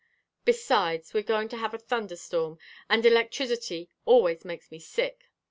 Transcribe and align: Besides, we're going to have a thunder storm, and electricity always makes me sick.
Besides, 0.45 1.13
we're 1.13 1.21
going 1.21 1.47
to 1.49 1.57
have 1.57 1.75
a 1.75 1.77
thunder 1.77 2.15
storm, 2.15 2.57
and 2.89 3.05
electricity 3.05 3.87
always 4.03 4.43
makes 4.43 4.71
me 4.71 4.79
sick. 4.79 5.29